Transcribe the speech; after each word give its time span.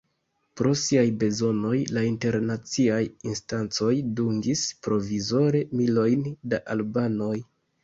Pro 0.59 0.69
siaj 0.83 1.03
bezonoj, 1.23 1.73
la 1.97 2.03
internaciaj 2.07 3.03
instancoj 3.33 3.91
dungis 4.21 4.65
provizore 4.89 5.65
milojn 5.83 6.27
da 6.55 6.65
albanoj. 6.79 7.33